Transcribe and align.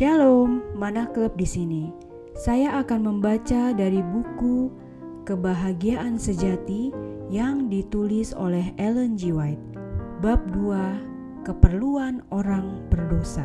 Shalom, 0.00 0.64
mana 0.80 1.04
klub 1.12 1.36
di 1.36 1.44
sini? 1.44 1.92
Saya 2.32 2.80
akan 2.80 3.04
membaca 3.04 3.76
dari 3.76 4.00
buku 4.00 4.72
Kebahagiaan 5.28 6.16
Sejati 6.16 6.88
yang 7.28 7.68
ditulis 7.68 8.32
oleh 8.32 8.72
Ellen 8.80 9.20
G. 9.20 9.28
White. 9.28 9.60
Bab 10.24 10.40
2: 10.56 11.44
Keperluan 11.44 12.24
Orang 12.32 12.88
Berdosa. 12.88 13.44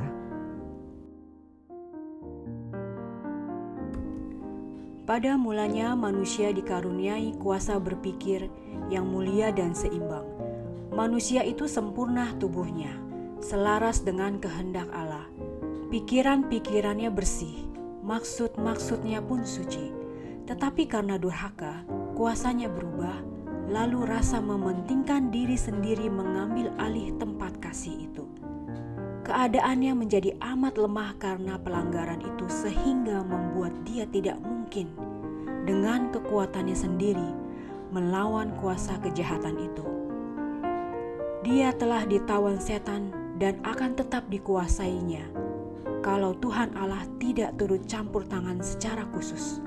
Pada 5.03 5.35
mulanya 5.35 5.91
manusia 5.91 6.55
dikaruniai 6.55 7.35
kuasa 7.35 7.75
berpikir 7.83 8.47
yang 8.87 9.11
mulia 9.11 9.51
dan 9.51 9.75
seimbang. 9.75 10.23
Manusia 10.95 11.43
itu 11.43 11.67
sempurna 11.67 12.31
tubuhnya, 12.39 12.95
selaras 13.43 14.07
dengan 14.07 14.39
kehendak 14.39 14.87
Allah. 14.95 15.27
Pikiran-pikirannya 15.95 17.07
bersih, 17.07 17.71
maksud-maksudnya 18.03 19.23
pun 19.23 19.47
suci. 19.47 19.95
Tetapi 20.43 20.91
karena 20.91 21.15
durhaka, 21.15 21.87
kuasanya 22.19 22.67
berubah, 22.67 23.23
lalu 23.71 24.03
rasa 24.03 24.43
mementingkan 24.43 25.31
diri 25.31 25.55
sendiri 25.55 26.11
mengambil 26.11 26.67
alih 26.83 27.15
tempat 27.15 27.55
kasih 27.63 28.11
itu. 28.11 28.27
Keadaannya 29.23 29.95
menjadi 29.95 30.35
amat 30.43 30.75
lemah 30.75 31.15
karena 31.15 31.55
pelanggaran 31.63 32.19
itu, 32.27 32.43
sehingga 32.51 33.23
membuat 33.23 33.71
dia 33.87 34.03
tidak 34.03 34.35
mungkin 34.43 34.91
dengan 35.63 36.11
kekuatannya 36.11 36.75
sendiri 36.75 37.31
melawan 37.95 38.51
kuasa 38.59 38.99
kejahatan 38.99 39.63
itu. 39.63 39.87
Dia 41.47 41.71
telah 41.71 42.03
ditawan 42.03 42.59
setan 42.59 43.15
dan 43.39 43.63
akan 43.63 43.95
tetap 43.95 44.27
dikuasainya 44.27 45.44
kalau 46.05 46.37
Tuhan 46.37 46.69
Allah 46.77 47.01
tidak 47.17 47.57
turut 47.57 47.81
campur 47.89 48.21
tangan 48.29 48.61
secara 48.61 49.09
khusus. 49.09 49.57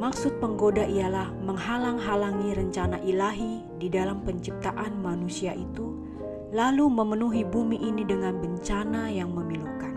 Maksud 0.00 0.40
penggoda 0.40 0.88
ialah 0.88 1.36
menghalang-halangi 1.44 2.56
rencana 2.56 2.96
ilahi 3.04 3.60
di 3.76 3.92
dalam 3.92 4.24
penciptaan 4.24 5.04
manusia 5.04 5.52
itu 5.52 6.00
lalu 6.48 6.88
memenuhi 6.88 7.44
bumi 7.44 7.76
ini 7.76 8.08
dengan 8.08 8.40
bencana 8.40 9.12
yang 9.12 9.36
memilukan. 9.36 9.92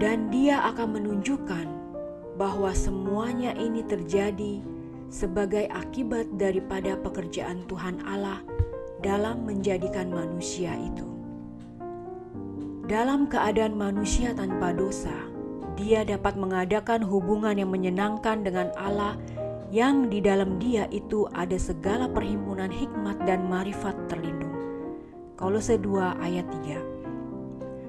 Dan 0.00 0.32
dia 0.32 0.64
akan 0.64 0.96
menunjukkan 0.96 1.66
bahwa 2.40 2.72
semuanya 2.72 3.52
ini 3.52 3.84
terjadi 3.84 4.64
sebagai 5.12 5.68
akibat 5.68 6.24
daripada 6.40 6.96
pekerjaan 7.04 7.68
Tuhan 7.68 8.00
Allah 8.08 8.40
dalam 9.04 9.44
menjadikan 9.44 10.08
manusia 10.08 10.72
itu. 10.72 11.15
Dalam 12.86 13.26
keadaan 13.26 13.74
manusia 13.74 14.30
tanpa 14.30 14.70
dosa, 14.70 15.10
dia 15.74 16.06
dapat 16.06 16.38
mengadakan 16.38 17.02
hubungan 17.02 17.58
yang 17.58 17.74
menyenangkan 17.74 18.46
dengan 18.46 18.70
Allah 18.78 19.18
yang 19.74 20.06
di 20.06 20.22
dalam 20.22 20.62
dia 20.62 20.86
itu 20.94 21.26
ada 21.34 21.58
segala 21.58 22.06
perhimpunan 22.06 22.70
hikmat 22.70 23.18
dan 23.26 23.50
marifat 23.50 23.98
terlindung. 24.06 24.54
Kolose 25.34 25.82
2 25.82 26.14
ayat 26.22 26.46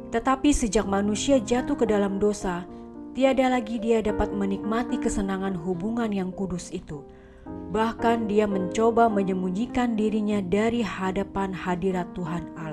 3. 0.10 0.18
Tetapi 0.18 0.50
sejak 0.50 0.90
manusia 0.90 1.38
jatuh 1.38 1.78
ke 1.78 1.86
dalam 1.86 2.18
dosa, 2.18 2.66
tiada 3.14 3.54
lagi 3.54 3.78
dia 3.78 4.02
dapat 4.02 4.34
menikmati 4.34 4.98
kesenangan 4.98 5.54
hubungan 5.62 6.10
yang 6.10 6.34
kudus 6.34 6.74
itu. 6.74 7.06
Bahkan 7.70 8.26
dia 8.26 8.50
mencoba 8.50 9.14
menyembunyikan 9.14 9.94
dirinya 9.94 10.42
dari 10.42 10.82
hadapan 10.82 11.54
hadirat 11.54 12.10
Tuhan 12.18 12.50
Allah. 12.58 12.67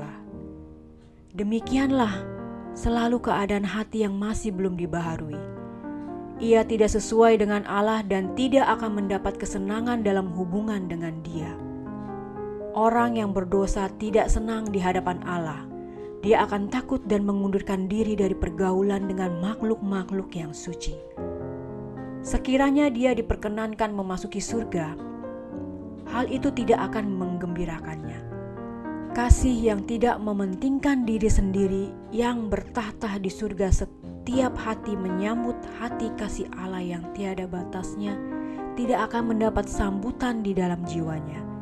Demikianlah 1.35 2.23
selalu 2.79 3.19
keadaan 3.19 3.67
hati 3.67 4.07
yang 4.07 4.15
masih 4.15 4.55
belum 4.55 4.79
dibaharui. 4.79 5.35
Ia 6.39 6.63
tidak 6.63 6.95
sesuai 6.95 7.43
dengan 7.43 7.67
Allah 7.67 8.07
dan 8.07 8.39
tidak 8.39 8.63
akan 8.79 9.03
mendapat 9.03 9.43
kesenangan 9.43 10.07
dalam 10.07 10.31
hubungan 10.31 10.87
dengan 10.87 11.19
Dia. 11.27 11.51
Orang 12.79 13.19
yang 13.19 13.35
berdosa 13.35 13.91
tidak 13.99 14.31
senang 14.31 14.71
di 14.71 14.79
hadapan 14.79 15.19
Allah. 15.27 15.67
Dia 16.23 16.47
akan 16.47 16.71
takut 16.71 17.03
dan 17.11 17.27
mengundurkan 17.27 17.91
diri 17.91 18.15
dari 18.15 18.39
pergaulan 18.39 19.11
dengan 19.11 19.35
makhluk-makhluk 19.43 20.31
yang 20.39 20.55
suci. 20.55 20.95
Sekiranya 22.23 22.95
dia 22.95 23.11
diperkenankan 23.11 23.91
memasuki 23.91 24.39
surga, 24.39 24.95
hal 26.15 26.31
itu 26.31 26.55
tidak 26.55 26.95
akan 26.95 27.11
menggembirakannya. 27.11 28.04
Kasih 29.15 29.55
yang 29.55 29.87
tidak 29.87 30.19
mementingkan 30.19 31.07
diri 31.07 31.31
sendiri 31.31 31.95
yang 32.11 32.51
bertahta 32.51 33.17
di 33.23 33.31
surga 33.31 33.71
setiap 33.71 34.59
hati 34.59 34.99
menyambut 34.99 35.55
hati 35.79 36.11
kasih 36.19 36.51
Allah 36.59 36.83
yang 36.83 37.07
tiada 37.15 37.47
batasnya 37.47 38.19
tidak 38.75 39.07
akan 39.07 39.31
mendapat 39.31 39.71
sambutan 39.71 40.43
di 40.43 40.51
dalam 40.51 40.83
jiwanya 40.83 41.55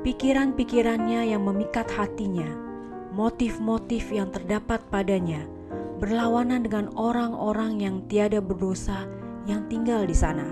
pikiran-pikirannya 0.00 1.28
yang 1.28 1.44
memikat 1.44 1.84
hatinya, 1.92 2.48
motif-motif 3.12 4.08
yang 4.08 4.32
terdapat 4.32 4.80
padanya, 4.88 5.44
berlawanan 6.00 6.64
dengan 6.64 6.88
orang-orang 6.96 7.84
yang 7.84 7.96
tiada 8.08 8.40
berdosa 8.40 9.04
yang 9.44 9.68
tinggal 9.68 10.08
di 10.08 10.16
sana. 10.16 10.48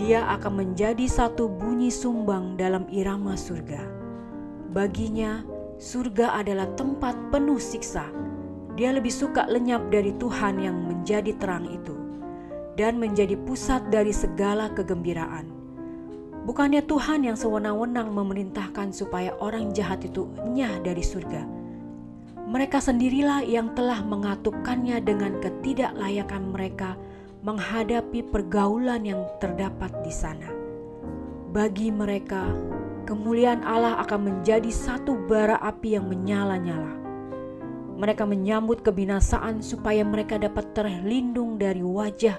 Dia 0.00 0.24
akan 0.40 0.64
menjadi 0.64 1.04
satu 1.04 1.52
bunyi 1.52 1.92
sumbang 1.92 2.56
dalam 2.56 2.88
irama 2.88 3.36
surga. 3.36 4.01
Baginya, 4.72 5.44
surga 5.76 6.40
adalah 6.40 6.66
tempat 6.74 7.14
penuh 7.28 7.60
siksa. 7.60 8.08
Dia 8.72 8.96
lebih 8.96 9.12
suka 9.12 9.44
lenyap 9.46 9.92
dari 9.92 10.16
Tuhan 10.16 10.56
yang 10.58 10.76
menjadi 10.88 11.36
terang 11.36 11.68
itu 11.68 11.92
dan 12.80 12.96
menjadi 12.96 13.36
pusat 13.44 13.92
dari 13.92 14.16
segala 14.16 14.72
kegembiraan 14.72 15.62
Bukannya 16.42 16.82
Tuhan 16.82 17.22
yang 17.22 17.38
sewenang-wenang 17.38 18.10
memerintahkan 18.10 18.90
supaya 18.90 19.30
orang 19.38 19.70
jahat 19.70 20.02
itu 20.02 20.26
nyah 20.42 20.82
dari 20.82 20.98
surga. 20.98 21.46
Mereka 22.50 22.82
sendirilah 22.82 23.46
yang 23.46 23.70
telah 23.78 24.02
mengatupkannya 24.02 24.98
dengan 25.06 25.38
ketidaklayakan 25.38 26.50
mereka 26.50 26.98
menghadapi 27.46 28.26
pergaulan 28.26 29.06
yang 29.06 29.22
terdapat 29.38 29.94
di 30.02 30.10
sana. 30.10 30.50
Bagi 31.54 31.94
mereka, 31.94 32.50
kemuliaan 33.04 33.62
Allah 33.66 33.98
akan 34.02 34.20
menjadi 34.20 34.70
satu 34.70 35.14
bara 35.28 35.58
api 35.58 35.98
yang 35.98 36.06
menyala-nyala. 36.08 36.98
Mereka 37.98 38.26
menyambut 38.26 38.82
kebinasaan 38.82 39.62
supaya 39.62 40.02
mereka 40.02 40.40
dapat 40.40 40.74
terlindung 40.74 41.60
dari 41.60 41.84
wajah 41.84 42.34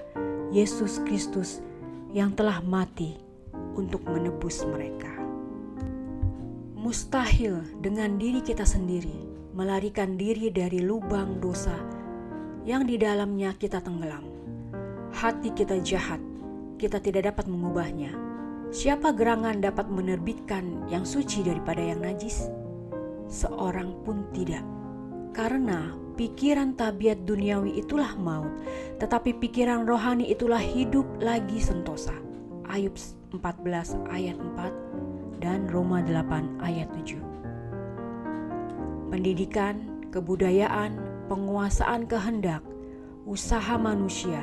Yesus 0.52 1.00
Kristus 1.08 1.64
yang 2.12 2.36
telah 2.36 2.60
mati 2.60 3.16
untuk 3.74 4.04
menebus 4.04 4.62
mereka. 4.68 5.10
Mustahil 6.76 7.64
dengan 7.80 8.20
diri 8.20 8.44
kita 8.44 8.68
sendiri 8.68 9.24
melarikan 9.54 10.18
diri 10.18 10.50
dari 10.50 10.82
lubang 10.82 11.38
dosa 11.38 11.78
yang 12.66 12.84
di 12.84 12.98
dalamnya 12.98 13.54
kita 13.54 13.78
tenggelam. 13.78 14.26
Hati 15.14 15.54
kita 15.54 15.78
jahat, 15.80 16.18
kita 16.76 16.98
tidak 16.98 17.32
dapat 17.32 17.46
mengubahnya. 17.46 18.33
Siapa 18.70 19.12
gerangan 19.12 19.60
dapat 19.60 19.90
menerbitkan 19.90 20.88
yang 20.88 21.04
suci 21.04 21.44
daripada 21.44 21.82
yang 21.82 22.00
najis? 22.00 22.48
Seorang 23.28 24.04
pun 24.04 24.24
tidak. 24.32 24.64
Karena 25.34 25.90
pikiran 26.14 26.78
tabiat 26.78 27.26
duniawi 27.26 27.82
itulah 27.82 28.14
maut, 28.14 28.54
tetapi 29.02 29.34
pikiran 29.42 29.82
rohani 29.82 30.30
itulah 30.30 30.62
hidup 30.62 31.04
lagi 31.18 31.58
sentosa. 31.58 32.14
Ayub 32.70 32.94
14 33.34 33.98
ayat 34.08 34.38
4 34.38 35.42
dan 35.42 35.66
Roma 35.68 36.00
8 36.00 36.62
ayat 36.62 36.88
7. 36.94 37.20
Pendidikan, 39.10 40.08
kebudayaan, 40.14 40.96
penguasaan 41.26 42.06
kehendak, 42.06 42.62
usaha 43.26 43.74
manusia, 43.76 44.42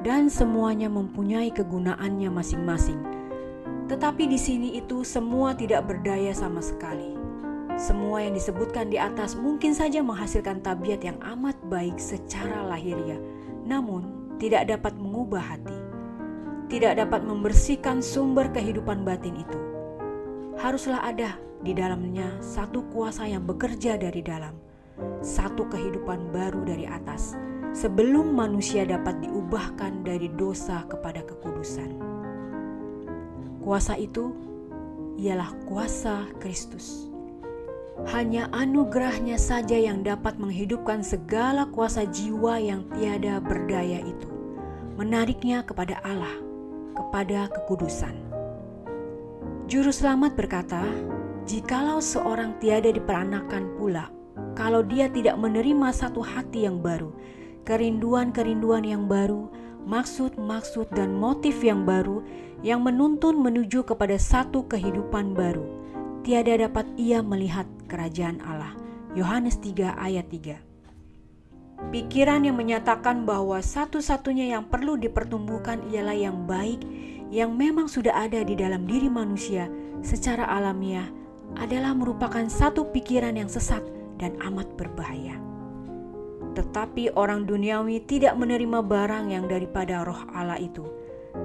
dan 0.00 0.32
semuanya 0.32 0.88
mempunyai 0.88 1.52
kegunaannya 1.52 2.32
masing-masing. 2.32 3.19
Tetapi 3.90 4.30
di 4.30 4.38
sini 4.38 4.78
itu 4.78 5.02
semua 5.02 5.50
tidak 5.58 5.90
berdaya 5.90 6.30
sama 6.30 6.62
sekali. 6.62 7.18
Semua 7.74 8.22
yang 8.22 8.38
disebutkan 8.38 8.86
di 8.86 9.02
atas 9.02 9.34
mungkin 9.34 9.74
saja 9.74 9.98
menghasilkan 9.98 10.62
tabiat 10.62 11.02
yang 11.02 11.18
amat 11.18 11.58
baik 11.66 11.98
secara 11.98 12.62
lahiriah, 12.70 13.18
namun 13.66 14.36
tidak 14.38 14.70
dapat 14.70 14.94
mengubah 14.94 15.42
hati 15.42 15.90
tidak 16.70 17.02
dapat 17.02 17.26
membersihkan 17.26 17.98
sumber 17.98 18.46
kehidupan 18.54 19.02
batin 19.02 19.42
itu. 19.42 19.58
Haruslah 20.56 21.02
ada 21.02 21.34
di 21.66 21.74
dalamnya 21.74 22.38
satu 22.38 22.86
kuasa 22.94 23.26
yang 23.26 23.42
bekerja 23.42 23.98
dari 23.98 24.22
dalam, 24.22 24.54
satu 25.20 25.66
kehidupan 25.66 26.30
baru 26.30 26.62
dari 26.62 26.86
atas, 26.86 27.34
sebelum 27.74 28.38
manusia 28.38 28.86
dapat 28.86 29.18
diubahkan 29.18 30.06
dari 30.06 30.30
dosa 30.38 30.86
kepada 30.86 31.26
kekudusan. 31.26 32.09
Kuasa 33.60 34.00
itu 34.00 34.32
ialah 35.20 35.52
kuasa 35.68 36.24
Kristus. 36.40 37.12
Hanya 38.08 38.48
anugerahnya 38.56 39.36
saja 39.36 39.76
yang 39.76 40.00
dapat 40.00 40.40
menghidupkan 40.40 41.04
segala 41.04 41.68
kuasa 41.68 42.08
jiwa 42.08 42.56
yang 42.56 42.88
tiada 42.96 43.36
berdaya 43.36 44.00
itu. 44.00 44.28
Menariknya 44.96 45.60
kepada 45.60 46.00
Allah, 46.00 46.32
kepada 46.96 47.52
kekudusan. 47.52 48.16
Juru 49.68 49.92
selamat 49.92 50.40
berkata, 50.40 50.80
jikalau 51.44 52.00
seorang 52.00 52.56
tiada 52.56 52.88
diperanakan 52.88 53.76
pula, 53.76 54.08
kalau 54.56 54.80
dia 54.80 55.12
tidak 55.12 55.36
menerima 55.36 55.92
satu 55.92 56.24
hati 56.24 56.64
yang 56.64 56.80
baru, 56.80 57.12
kerinduan-kerinduan 57.68 58.88
yang 58.88 59.04
baru, 59.04 59.52
maksud-maksud 59.88 60.92
dan 60.92 61.16
motif 61.16 61.60
yang 61.64 61.88
baru 61.88 62.24
yang 62.60 62.84
menuntun 62.84 63.40
menuju 63.40 63.84
kepada 63.88 64.20
satu 64.20 64.68
kehidupan 64.68 65.32
baru, 65.32 65.64
tiada 66.24 66.56
dapat 66.60 66.84
ia 67.00 67.24
melihat 67.24 67.64
kerajaan 67.88 68.40
Allah. 68.44 68.76
Yohanes 69.10 69.58
3 69.58 69.98
ayat 69.98 70.30
3 70.30 70.70
Pikiran 71.90 72.46
yang 72.46 72.54
menyatakan 72.54 73.26
bahwa 73.26 73.58
satu-satunya 73.58 74.54
yang 74.54 74.68
perlu 74.70 74.94
dipertumbuhkan 74.94 75.82
ialah 75.90 76.14
yang 76.14 76.46
baik 76.46 76.78
yang 77.32 77.56
memang 77.56 77.90
sudah 77.90 78.14
ada 78.14 78.46
di 78.46 78.54
dalam 78.54 78.86
diri 78.86 79.10
manusia 79.10 79.66
secara 80.04 80.46
alamiah 80.46 81.08
adalah 81.58 81.96
merupakan 81.96 82.46
satu 82.46 82.94
pikiran 82.94 83.34
yang 83.34 83.50
sesat 83.50 83.82
dan 84.22 84.38
amat 84.44 84.70
berbahaya. 84.78 85.40
Tetapi 86.54 87.14
orang 87.14 87.46
duniawi 87.46 88.02
tidak 88.04 88.34
menerima 88.34 88.82
barang 88.82 89.30
yang 89.30 89.46
daripada 89.46 90.02
roh 90.02 90.26
Allah 90.34 90.58
itu, 90.58 90.82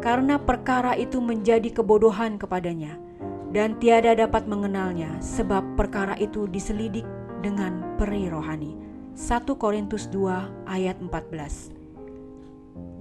karena 0.01 0.41
perkara 0.41 0.97
itu 0.97 1.21
menjadi 1.21 1.69
kebodohan 1.69 2.41
kepadanya 2.41 2.97
dan 3.55 3.79
tiada 3.79 4.11
dapat 4.17 4.49
mengenalnya 4.49 5.15
sebab 5.23 5.63
perkara 5.79 6.19
itu 6.19 6.43
diselidik 6.49 7.07
dengan 7.39 7.95
peri 7.95 8.27
rohani. 8.27 8.75
1 9.15 9.47
Korintus 9.55 10.11
2 10.11 10.67
ayat 10.67 10.99
14 10.99 11.71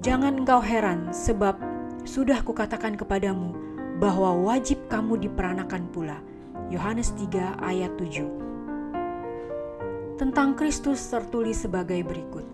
Jangan 0.04 0.46
engkau 0.46 0.62
heran 0.62 1.10
sebab 1.10 1.58
sudah 2.06 2.38
kukatakan 2.46 2.94
kepadamu 2.94 3.50
bahwa 3.98 4.36
wajib 4.46 4.78
kamu 4.86 5.26
diperanakan 5.26 5.90
pula. 5.90 6.22
Yohanes 6.70 7.10
3 7.18 7.58
ayat 7.60 7.90
7 7.98 8.53
Tentang 10.14 10.54
Kristus 10.54 11.02
tertulis 11.10 11.66
sebagai 11.66 12.06
berikut. 12.06 12.46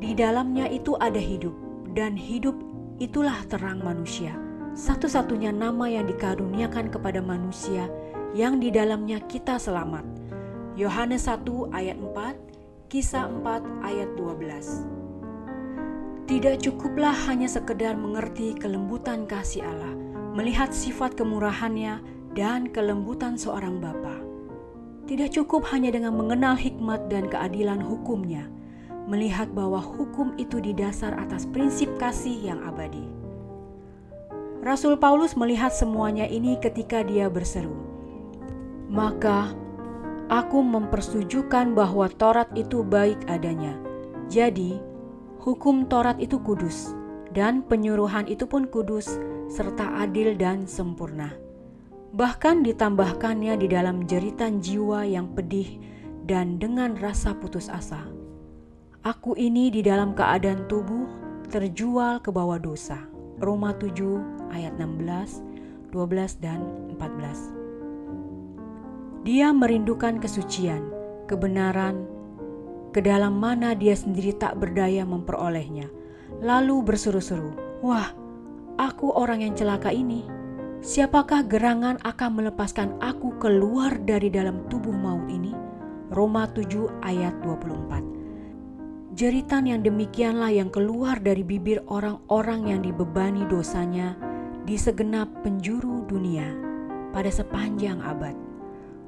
Di 0.00 0.16
dalamnya 0.16 0.68
itu 0.68 0.96
ada 0.96 1.20
hidup 1.20 1.52
dan 1.92 2.16
hidup 2.16 2.56
itulah 2.98 3.44
terang 3.46 3.84
manusia 3.84 4.34
satu-satunya 4.74 5.54
nama 5.54 5.86
yang 5.86 6.10
dikaruniakan 6.10 6.90
kepada 6.90 7.22
manusia 7.22 7.86
yang 8.34 8.58
di 8.58 8.74
dalamnya 8.74 9.22
kita 9.30 9.54
selamat. 9.54 10.02
Yohanes 10.74 11.30
1 11.30 11.46
ayat 11.70 11.94
4, 11.94 12.90
Kisah 12.90 13.30
4 13.30 13.86
ayat 13.86 14.10
12. 14.18 16.26
Tidak 16.26 16.58
cukuplah 16.58 17.14
hanya 17.30 17.46
sekedar 17.46 17.94
mengerti 17.94 18.58
kelembutan 18.58 19.30
kasih 19.30 19.62
Allah, 19.62 19.94
melihat 20.34 20.74
sifat 20.74 21.14
kemurahannya 21.14 22.02
dan 22.34 22.66
kelembutan 22.74 23.38
seorang 23.38 23.78
bapa. 23.78 24.23
Tidak 25.04 25.28
cukup 25.36 25.68
hanya 25.68 25.92
dengan 25.92 26.16
mengenal 26.16 26.56
hikmat 26.56 27.12
dan 27.12 27.28
keadilan 27.28 27.80
hukumnya, 27.84 28.48
melihat 29.04 29.52
bahwa 29.52 29.80
hukum 29.80 30.32
itu 30.40 30.60
didasar 30.60 31.12
atas 31.20 31.44
prinsip 31.44 31.92
kasih 32.00 32.34
yang 32.40 32.60
abadi 32.64 33.24
Rasul 34.64 34.96
Paulus 34.96 35.36
melihat 35.36 35.76
semuanya 35.76 36.24
ini 36.24 36.56
ketika 36.56 37.04
dia 37.04 37.28
berseru, 37.28 37.76
"Maka 38.88 39.52
aku 40.32 40.64
mempersetujukan 40.64 41.76
bahwa 41.76 42.08
Taurat 42.08 42.48
itu 42.56 42.80
baik 42.80 43.28
adanya. 43.28 43.76
Jadi, 44.32 44.80
hukum 45.44 45.84
Taurat 45.84 46.16
itu 46.16 46.40
kudus, 46.40 46.96
dan 47.36 47.60
penyuruhan 47.60 48.24
itu 48.24 48.48
pun 48.48 48.64
kudus, 48.64 49.20
serta 49.52 50.00
adil 50.00 50.32
dan 50.32 50.64
sempurna." 50.64 51.43
Bahkan 52.14 52.62
ditambahkannya 52.62 53.58
di 53.58 53.66
dalam 53.66 54.06
jeritan 54.06 54.62
jiwa 54.62 55.02
yang 55.02 55.34
pedih 55.34 55.82
dan 56.22 56.62
dengan 56.62 56.94
rasa 56.94 57.34
putus 57.34 57.66
asa. 57.66 58.06
Aku 59.02 59.34
ini 59.34 59.66
di 59.74 59.82
dalam 59.82 60.14
keadaan 60.14 60.70
tubuh 60.70 61.10
terjual 61.50 62.22
ke 62.22 62.30
bawah 62.30 62.62
dosa. 62.62 63.02
Roma 63.42 63.74
7 63.74 64.54
ayat 64.54 64.78
16, 64.78 65.42
12 65.90 66.38
dan 66.38 66.62
14. 66.94 67.50
Dia 69.26 69.50
merindukan 69.50 70.22
kesucian, 70.22 70.86
kebenaran, 71.26 72.06
ke 72.94 73.02
dalam 73.02 73.42
mana 73.42 73.74
dia 73.74 73.98
sendiri 73.98 74.38
tak 74.38 74.54
berdaya 74.62 75.02
memperolehnya. 75.02 75.90
Lalu 76.38 76.94
berseru-seru, 76.94 77.58
"Wah, 77.82 78.14
aku 78.78 79.10
orang 79.10 79.42
yang 79.42 79.58
celaka 79.58 79.90
ini. 79.90 80.43
Siapakah 80.84 81.48
gerangan 81.48 81.96
akan 82.04 82.44
melepaskan 82.44 83.00
aku 83.00 83.40
keluar 83.40 83.96
dari 84.04 84.28
dalam 84.28 84.68
tubuh 84.68 84.92
maut 84.92 85.24
ini?" 85.32 85.56
Roma 86.12 86.44
7 86.44 87.00
ayat 87.00 87.32
24. 87.40 88.04
Jeritan 89.16 89.64
yang 89.64 89.80
demikianlah 89.80 90.52
yang 90.52 90.68
keluar 90.68 91.16
dari 91.16 91.40
bibir 91.40 91.80
orang-orang 91.88 92.68
yang 92.68 92.80
dibebani 92.84 93.48
dosanya 93.48 94.12
di 94.68 94.76
segenap 94.76 95.32
penjuru 95.40 96.04
dunia 96.04 96.52
pada 97.16 97.32
sepanjang 97.32 98.04
abad. 98.04 98.36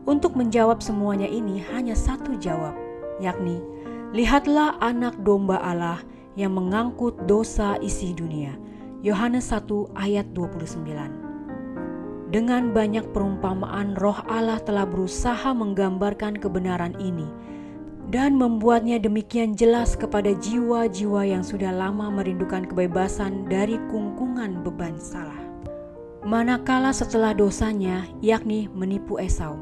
Untuk 0.08 0.32
menjawab 0.32 0.80
semuanya 0.80 1.28
ini 1.28 1.60
hanya 1.76 1.92
satu 1.92 2.40
jawab, 2.40 2.72
yakni 3.20 3.60
lihatlah 4.16 4.80
anak 4.80 5.12
domba 5.20 5.60
Allah 5.60 6.00
yang 6.40 6.56
mengangkut 6.56 7.28
dosa 7.28 7.76
isi 7.84 8.16
dunia. 8.16 8.56
Yohanes 9.04 9.52
1 9.52 9.92
ayat 9.92 10.24
29. 10.32 11.25
Dengan 12.26 12.74
banyak 12.74 13.14
perumpamaan 13.14 13.94
roh 13.94 14.18
Allah 14.26 14.58
telah 14.58 14.82
berusaha 14.82 15.54
menggambarkan 15.54 16.42
kebenaran 16.42 16.98
ini 16.98 17.30
dan 18.10 18.38
membuatnya 18.38 19.02
demikian 19.02 19.58
jelas 19.58 19.98
kepada 19.98 20.34
jiwa-jiwa 20.34 21.26
yang 21.26 21.42
sudah 21.42 21.74
lama 21.74 22.10
merindukan 22.10 22.66
kebebasan 22.66 23.46
dari 23.50 23.78
kungkungan 23.90 24.62
beban 24.62 24.98
salah. 24.98 25.38
Manakala 26.26 26.90
setelah 26.90 27.30
dosanya, 27.30 28.02
yakni 28.18 28.66
menipu 28.74 29.22
Esau, 29.22 29.58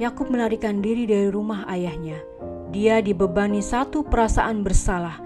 Yakub 0.00 0.32
melarikan 0.32 0.80
diri 0.80 1.04
dari 1.04 1.28
rumah 1.28 1.68
ayahnya. 1.68 2.16
Dia 2.72 3.04
dibebani 3.04 3.60
satu 3.60 4.00
perasaan 4.00 4.64
bersalah 4.64 5.20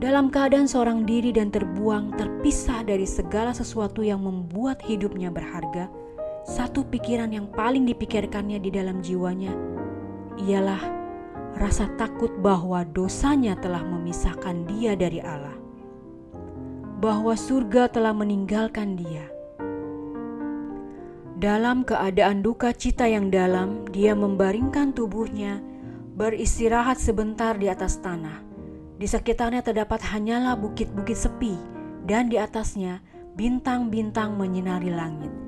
dalam 0.00 0.32
keadaan 0.32 0.64
seorang 0.64 1.04
diri 1.04 1.32
dan 1.36 1.52
terbuang, 1.52 2.16
terpisah 2.16 2.84
dari 2.84 3.04
segala 3.04 3.52
sesuatu 3.52 4.00
yang 4.00 4.24
membuat 4.24 4.80
hidupnya 4.84 5.28
berharga. 5.28 5.88
Satu 6.46 6.86
pikiran 6.86 7.34
yang 7.34 7.50
paling 7.50 7.82
dipikirkannya 7.90 8.62
di 8.62 8.70
dalam 8.70 9.02
jiwanya 9.02 9.50
ialah 10.38 10.78
rasa 11.58 11.90
takut 11.98 12.30
bahwa 12.38 12.86
dosanya 12.86 13.58
telah 13.58 13.82
memisahkan 13.82 14.62
dia 14.70 14.94
dari 14.94 15.18
Allah, 15.18 15.58
bahwa 17.02 17.34
surga 17.34 17.90
telah 17.90 18.14
meninggalkan 18.14 18.94
dia 18.94 19.26
dalam 21.36 21.84
keadaan 21.84 22.40
duka 22.40 22.72
cita 22.72 23.04
yang 23.04 23.28
dalam, 23.28 23.84
dia 23.92 24.16
membaringkan 24.16 24.96
tubuhnya, 24.96 25.60
beristirahat 26.16 26.96
sebentar 26.96 27.52
di 27.60 27.68
atas 27.68 28.00
tanah. 28.00 28.40
Di 28.96 29.04
sekitarnya 29.04 29.60
terdapat 29.60 30.00
hanyalah 30.00 30.56
bukit-bukit 30.56 31.12
sepi, 31.12 31.60
dan 32.08 32.32
di 32.32 32.40
atasnya 32.40 33.04
bintang-bintang 33.36 34.32
menyinari 34.32 34.88
langit. 34.88 35.45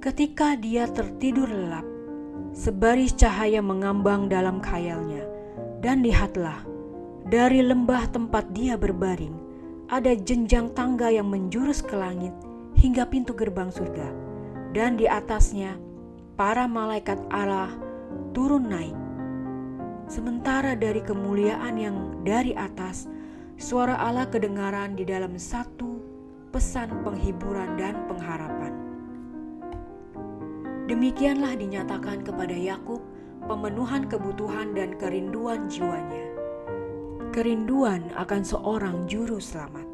Ketika 0.00 0.56
dia 0.56 0.88
tertidur 0.88 1.44
lelap, 1.44 1.84
sebaris 2.56 3.12
cahaya 3.12 3.60
mengambang 3.60 4.32
dalam 4.32 4.56
khayalnya, 4.56 5.28
dan 5.84 6.00
lihatlah, 6.00 6.64
dari 7.28 7.60
lembah 7.60 8.08
tempat 8.08 8.48
dia 8.56 8.80
berbaring, 8.80 9.36
ada 9.92 10.16
jenjang 10.16 10.72
tangga 10.72 11.12
yang 11.12 11.28
menjurus 11.28 11.84
ke 11.84 11.92
langit 11.92 12.32
hingga 12.80 13.04
pintu 13.12 13.36
gerbang 13.36 13.68
surga 13.68 14.08
dan 14.72 14.96
di 14.96 15.04
atasnya 15.04 15.76
para 16.32 16.64
malaikat 16.64 17.20
Allah 17.28 17.68
turun 18.32 18.72
naik. 18.72 18.96
Sementara 20.08 20.80
dari 20.80 21.04
kemuliaan 21.04 21.76
yang 21.76 21.96
dari 22.24 22.56
atas, 22.56 23.04
suara 23.60 24.00
Allah 24.00 24.24
kedengaran 24.32 24.96
di 24.96 25.04
dalam 25.04 25.36
satu 25.36 26.00
pesan 26.48 27.04
penghiburan 27.04 27.76
dan 27.76 28.08
pengharapan. 28.08 28.79
Demikianlah 30.90 31.54
dinyatakan 31.54 32.26
kepada 32.26 32.50
Yakub 32.50 32.98
pemenuhan 33.46 34.10
kebutuhan 34.10 34.74
dan 34.74 34.98
kerinduan 34.98 35.70
jiwanya. 35.70 36.34
Kerinduan 37.30 38.10
akan 38.18 38.42
seorang 38.42 39.06
juru 39.06 39.38
selamat. 39.38 39.86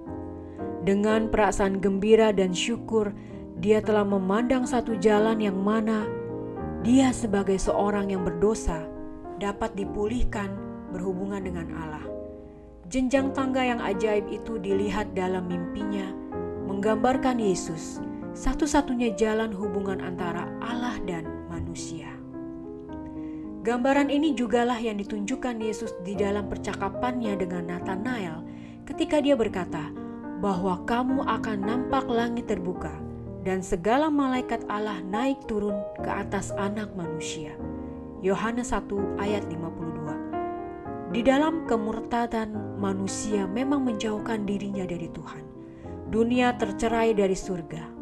Dengan 0.89 1.29
perasaan 1.29 1.85
gembira 1.85 2.33
dan 2.33 2.57
syukur, 2.57 3.13
dia 3.61 3.85
telah 3.85 4.09
memandang 4.09 4.65
satu 4.65 4.97
jalan 4.97 5.37
yang 5.37 5.61
mana 5.61 6.09
dia 6.81 7.13
sebagai 7.13 7.61
seorang 7.61 8.09
yang 8.09 8.25
berdosa 8.25 8.89
dapat 9.37 9.77
dipulihkan 9.77 10.49
berhubungan 10.97 11.45
dengan 11.45 11.77
Allah. 11.77 12.09
Jenjang 12.89 13.37
tangga 13.37 13.61
yang 13.61 13.85
ajaib 13.85 14.33
itu 14.33 14.57
dilihat 14.57 15.13
dalam 15.13 15.45
mimpinya, 15.45 16.09
menggambarkan 16.65 17.37
Yesus, 17.37 18.01
satu-satunya 18.37 19.17
jalan 19.17 19.49
hubungan 19.49 20.05
antara 20.05 20.45
Allah 20.61 21.01
dan 21.09 21.25
manusia. 21.49 22.13
Gambaran 23.65 24.13
ini 24.13 24.37
jugalah 24.37 24.77
yang 24.77 25.01
ditunjukkan 25.01 25.57
Yesus 25.59 25.97
di 26.05 26.13
dalam 26.13 26.47
percakapannya 26.53 27.35
dengan 27.41 27.73
Nathanael 27.73 28.45
ketika 28.85 29.25
dia 29.25 29.35
berkata 29.35 29.89
bahwa 30.45 30.85
kamu 30.85 31.25
akan 31.25 31.59
nampak 31.65 32.05
langit 32.13 32.47
terbuka 32.47 32.93
dan 33.43 33.65
segala 33.65 34.13
malaikat 34.13 34.63
Allah 34.69 35.01
naik 35.01 35.41
turun 35.49 35.81
ke 36.05 36.11
atas 36.13 36.53
anak 36.61 36.93
manusia. 36.93 37.57
Yohanes 38.21 38.71
1 38.71 39.17
ayat 39.17 39.49
52 39.49 41.17
Di 41.17 41.25
dalam 41.25 41.65
kemurtadan 41.65 42.77
manusia 42.77 43.49
memang 43.49 43.81
menjauhkan 43.81 44.45
dirinya 44.45 44.85
dari 44.85 45.09
Tuhan. 45.09 45.45
Dunia 46.13 46.55
tercerai 46.61 47.17
dari 47.17 47.35
surga. 47.35 47.96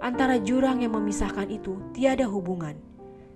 Antara 0.00 0.40
jurang 0.40 0.80
yang 0.80 0.96
memisahkan 0.96 1.52
itu 1.52 1.76
tiada 1.92 2.24
hubungan. 2.24 2.72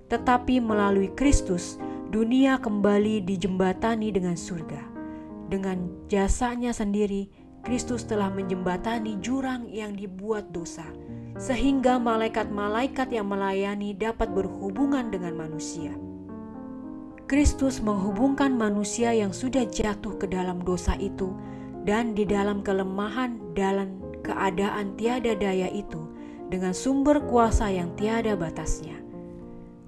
Tetapi 0.09 0.65
melalui 0.65 1.13
Kristus, 1.13 1.77
dunia 2.09 2.57
kembali 2.57 3.21
dijembatani 3.25 4.09
dengan 4.09 4.33
surga. 4.33 4.81
Dengan 5.53 5.93
jasanya 6.09 6.73
sendiri, 6.73 7.29
Kristus 7.65 8.05
telah 8.05 8.29
menjembatani 8.29 9.21
jurang 9.25 9.69
yang 9.73 9.97
dibuat 9.97 10.53
dosa, 10.53 10.85
sehingga 11.41 11.97
malaikat-malaikat 11.97 13.09
yang 13.09 13.29
melayani 13.29 13.97
dapat 13.97 14.33
berhubungan 14.37 15.09
dengan 15.09 15.37
manusia. 15.37 15.93
Kristus 17.25 17.81
menghubungkan 17.81 18.53
manusia 18.53 19.17
yang 19.17 19.33
sudah 19.33 19.65
jatuh 19.65 20.21
ke 20.21 20.29
dalam 20.29 20.61
dosa 20.61 20.93
itu, 21.01 21.33
dan 21.89 22.13
di 22.13 22.29
dalam 22.29 22.61
kelemahan 22.61 23.41
dalam 23.57 23.97
keadaan 24.21 24.93
tiada 25.01 25.33
daya 25.33 25.73
itu, 25.73 26.04
dengan 26.49 26.77
sumber 26.77 27.23
kuasa 27.25 27.71
yang 27.71 27.93
tiada 27.97 28.35
batasnya. 28.35 28.97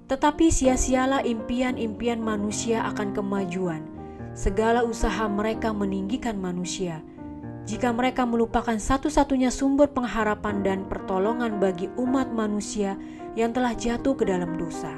Tetapi 0.07 0.47
sia-sialah 0.47 1.27
impian-impian 1.27 2.23
manusia 2.23 2.87
akan 2.87 3.11
kemajuan, 3.11 3.83
segala 4.31 4.85
usaha 4.87 5.27
mereka 5.27 5.75
meninggikan 5.75 6.39
manusia 6.39 7.03
jika 7.67 7.91
mereka 7.91 8.23
melupakan 8.23 8.79
satu-satunya 8.79 9.51
sumber 9.51 9.91
pengharapan 9.91 10.63
dan 10.63 10.79
pertolongan 10.87 11.59
bagi 11.59 11.91
umat 11.99 12.31
manusia 12.31 12.95
yang 13.35 13.51
telah 13.51 13.75
jatuh 13.75 14.15
ke 14.15 14.23
dalam 14.23 14.55
dosa. 14.55 14.95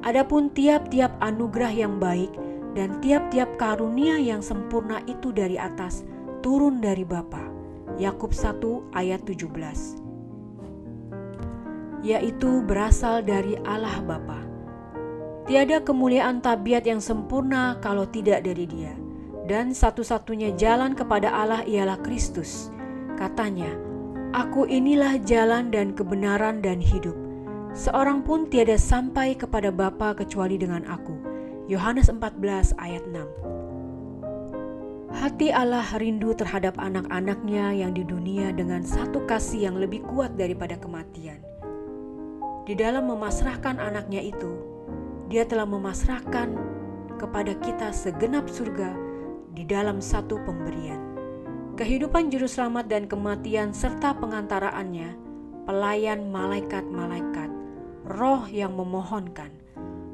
Adapun 0.00 0.48
tiap-tiap 0.56 1.12
anugerah 1.20 1.72
yang 1.72 2.00
baik 2.00 2.32
dan 2.72 2.96
tiap-tiap 3.04 3.60
karunia 3.60 4.16
yang 4.16 4.40
sempurna 4.40 5.04
itu 5.04 5.36
dari 5.36 5.60
atas 5.60 6.08
turun 6.40 6.80
dari 6.80 7.04
Bapa. 7.04 7.44
Yakub 8.00 8.32
1 8.32 8.96
ayat 8.96 9.22
17. 9.28 10.03
Yaitu 12.04 12.60
berasal 12.68 13.24
dari 13.24 13.56
Allah 13.64 14.04
Bapa. 14.04 14.44
Tiada 15.48 15.80
kemuliaan 15.80 16.44
tabiat 16.44 16.84
yang 16.84 17.00
sempurna 17.00 17.80
kalau 17.80 18.04
tidak 18.04 18.44
dari 18.44 18.68
Dia 18.68 18.92
dan 19.44 19.76
satu-satunya 19.76 20.56
jalan 20.56 20.96
kepada 20.96 21.28
Allah 21.28 21.60
ialah 21.68 22.00
Kristus. 22.00 22.72
Katanya, 23.20 23.68
Aku 24.34 24.66
inilah 24.66 25.14
jalan 25.22 25.70
dan 25.70 25.94
kebenaran 25.94 26.58
dan 26.58 26.82
hidup. 26.82 27.14
Seorang 27.70 28.26
pun 28.26 28.50
tiada 28.50 28.74
sampai 28.74 29.38
kepada 29.38 29.70
Bapa 29.70 30.18
kecuali 30.18 30.58
dengan 30.58 30.82
aku. 30.90 31.14
Yohanes 31.70 32.10
14 32.10 32.74
ayat 32.82 33.06
6 33.14 35.14
Hati 35.14 35.54
Allah 35.54 35.86
rindu 35.96 36.34
terhadap 36.34 36.74
anak-anaknya 36.82 37.78
yang 37.78 37.94
di 37.94 38.02
dunia 38.02 38.50
dengan 38.50 38.82
satu 38.82 39.22
kasih 39.30 39.70
yang 39.70 39.78
lebih 39.78 40.02
kuat 40.02 40.34
daripada 40.34 40.74
kematian. 40.74 41.53
Di 42.64 42.72
dalam 42.72 43.12
memasrahkan 43.12 43.76
anaknya 43.76 44.24
itu, 44.24 44.56
dia 45.28 45.44
telah 45.44 45.68
memasrahkan 45.68 46.48
kepada 47.20 47.52
kita 47.60 47.92
segenap 47.92 48.48
surga 48.48 48.96
di 49.52 49.68
dalam 49.68 50.00
satu 50.00 50.40
pemberian. 50.48 50.96
Kehidupan 51.76 52.32
juru 52.32 52.48
selamat 52.48 52.88
dan 52.88 53.04
kematian 53.04 53.76
serta 53.76 54.16
pengantaraannya, 54.16 55.12
pelayan 55.68 56.32
malaikat-malaikat, 56.32 57.52
roh 58.08 58.48
yang 58.48 58.72
memohonkan, 58.72 59.52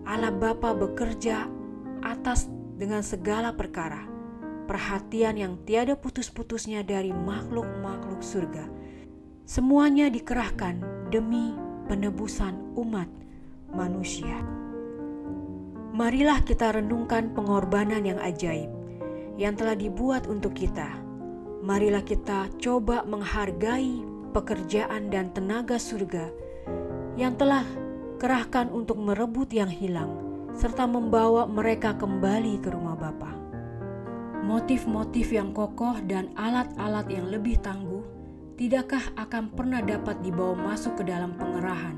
Allah 0.03 0.35
Bapa 0.35 0.75
bekerja 0.75 1.47
atas 2.03 2.51
dengan 2.75 3.07
segala 3.07 3.55
perkara, 3.55 4.11
perhatian 4.67 5.39
yang 5.39 5.55
tiada 5.63 5.95
putus-putusnya 5.95 6.83
dari 6.83 7.15
makhluk-makhluk 7.15 8.19
surga. 8.19 8.67
Semuanya 9.47 10.11
dikerahkan 10.11 10.83
demi 11.15 11.70
penebusan 11.91 12.79
umat 12.79 13.11
manusia. 13.75 14.39
Marilah 15.91 16.39
kita 16.47 16.79
renungkan 16.79 17.35
pengorbanan 17.35 18.07
yang 18.07 18.23
ajaib 18.23 18.71
yang 19.35 19.59
telah 19.59 19.75
dibuat 19.75 20.31
untuk 20.31 20.55
kita. 20.55 20.87
Marilah 21.67 22.07
kita 22.07 22.47
coba 22.63 23.03
menghargai 23.03 24.07
pekerjaan 24.31 25.11
dan 25.11 25.35
tenaga 25.35 25.83
surga 25.83 26.31
yang 27.19 27.35
telah 27.35 27.67
kerahkan 28.23 28.71
untuk 28.71 29.03
merebut 29.03 29.51
yang 29.51 29.69
hilang 29.69 30.15
serta 30.55 30.87
membawa 30.87 31.51
mereka 31.51 31.99
kembali 31.99 32.63
ke 32.63 32.71
rumah 32.71 32.95
Bapa. 32.95 33.35
Motif-motif 34.47 35.35
yang 35.35 35.51
kokoh 35.51 35.99
dan 36.07 36.31
alat-alat 36.39 37.11
yang 37.11 37.27
lebih 37.27 37.59
tangguh 37.59 37.90
tidakkah 38.61 39.17
akan 39.17 39.57
pernah 39.57 39.81
dapat 39.81 40.21
dibawa 40.21 40.53
masuk 40.53 41.01
ke 41.01 41.09
dalam 41.09 41.33
pengerahan? 41.33 41.97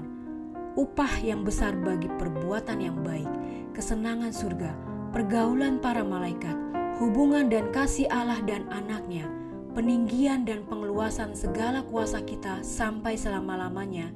Upah 0.79 1.19
yang 1.19 1.43
besar 1.43 1.75
bagi 1.75 2.07
perbuatan 2.07 2.79
yang 2.79 3.03
baik, 3.03 3.27
kesenangan 3.75 4.31
surga, 4.31 4.71
pergaulan 5.11 5.83
para 5.83 6.07
malaikat, 6.07 6.55
hubungan 7.03 7.51
dan 7.51 7.67
kasih 7.75 8.07
Allah 8.15 8.39
dan 8.47 8.71
anaknya, 8.71 9.27
peninggian 9.75 10.47
dan 10.47 10.63
pengeluasan 10.71 11.35
segala 11.35 11.83
kuasa 11.83 12.23
kita 12.23 12.63
sampai 12.63 13.19
selama-lamanya, 13.19 14.15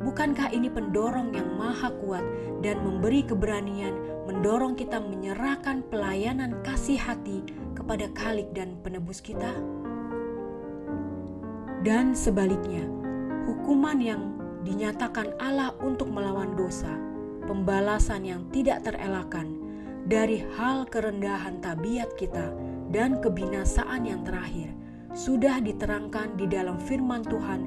bukankah 0.00 0.48
ini 0.48 0.72
pendorong 0.72 1.36
yang 1.36 1.60
maha 1.60 1.92
kuat 2.00 2.24
dan 2.64 2.80
memberi 2.80 3.20
keberanian 3.20 3.92
mendorong 4.24 4.80
kita 4.80 4.96
menyerahkan 4.96 5.84
pelayanan 5.92 6.56
kasih 6.64 6.96
hati 6.96 7.44
kepada 7.76 8.08
Khalik 8.16 8.48
dan 8.56 8.80
penebus 8.80 9.20
kita? 9.20 9.81
Dan 11.82 12.14
sebaliknya, 12.14 12.86
hukuman 13.42 13.98
yang 13.98 14.22
dinyatakan 14.62 15.34
Allah 15.42 15.74
untuk 15.82 16.06
melawan 16.14 16.54
dosa, 16.54 16.94
pembalasan 17.50 18.22
yang 18.22 18.46
tidak 18.54 18.86
terelakkan, 18.86 19.58
dari 20.06 20.46
hal 20.58 20.86
kerendahan 20.86 21.58
tabiat 21.62 22.14
kita 22.18 22.54
dan 22.90 23.18
kebinasaan 23.22 24.06
yang 24.06 24.22
terakhir 24.26 24.70
sudah 25.12 25.58
diterangkan 25.58 26.38
di 26.38 26.46
dalam 26.46 26.78
firman 26.78 27.22
Tuhan 27.26 27.60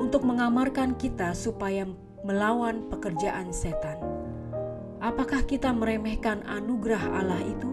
untuk 0.00 0.24
mengamarkan 0.24 0.98
kita 0.98 1.32
supaya 1.32 1.84
melawan 2.26 2.88
pekerjaan 2.90 3.54
setan. 3.54 4.00
Apakah 4.98 5.46
kita 5.46 5.70
meremehkan 5.70 6.42
anugerah 6.42 7.04
Allah 7.20 7.40
itu? 7.44 7.70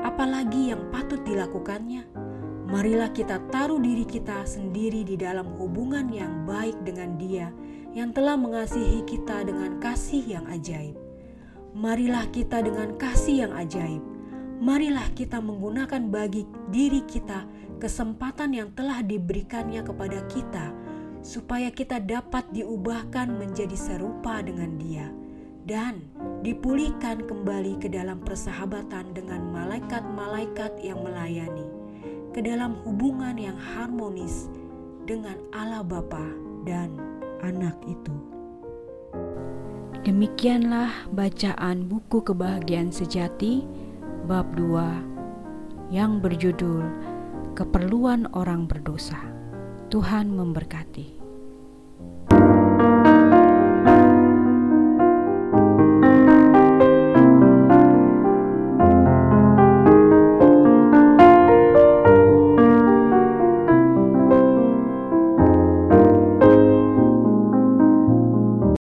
Apalagi 0.00 0.72
yang 0.72 0.88
patut 0.88 1.20
dilakukannya? 1.20 2.25
Marilah 2.66 3.14
kita 3.14 3.38
taruh 3.54 3.78
diri 3.78 4.02
kita 4.02 4.42
sendiri 4.42 5.06
di 5.06 5.14
dalam 5.14 5.54
hubungan 5.54 6.10
yang 6.10 6.42
baik 6.42 6.74
dengan 6.82 7.14
Dia 7.14 7.54
yang 7.94 8.10
telah 8.10 8.34
mengasihi 8.34 9.06
kita 9.06 9.46
dengan 9.46 9.78
kasih 9.78 10.20
yang 10.26 10.44
ajaib. 10.50 10.98
Marilah 11.78 12.26
kita 12.34 12.66
dengan 12.66 12.98
kasih 12.98 13.46
yang 13.46 13.52
ajaib. 13.54 14.02
Marilah 14.58 15.06
kita 15.14 15.38
menggunakan 15.38 16.10
bagi 16.10 16.42
diri 16.72 17.06
kita 17.06 17.46
kesempatan 17.78 18.50
yang 18.56 18.72
telah 18.74 19.04
diberikannya 19.04 19.84
kepada 19.84 20.24
kita, 20.26 20.72
supaya 21.20 21.68
kita 21.70 22.00
dapat 22.02 22.50
diubahkan 22.50 23.30
menjadi 23.30 23.76
serupa 23.76 24.40
dengan 24.42 24.74
Dia 24.80 25.06
dan 25.66 26.08
dipulihkan 26.46 27.26
kembali 27.26 27.76
ke 27.82 27.90
dalam 27.90 28.22
persahabatan 28.22 29.12
dengan 29.12 29.50
malaikat-malaikat 29.50 30.78
yang 30.80 31.02
melayani, 31.02 31.66
ke 32.36 32.44
dalam 32.44 32.76
hubungan 32.84 33.40
yang 33.40 33.56
harmonis 33.56 34.52
dengan 35.08 35.40
Allah 35.56 35.80
Bapa 35.80 36.20
dan 36.68 36.92
Anak 37.40 37.80
itu. 37.88 38.12
Demikianlah 40.04 41.08
bacaan 41.16 41.88
buku 41.88 42.20
kebahagiaan 42.20 42.92
sejati 42.92 43.64
bab 44.28 44.52
2 44.52 45.88
yang 45.96 46.20
berjudul 46.20 46.84
Keperluan 47.56 48.28
Orang 48.36 48.68
Berdosa. 48.68 49.18
Tuhan 49.88 50.28
memberkati. 50.28 51.25